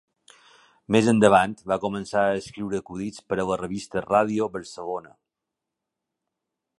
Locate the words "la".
3.51-3.59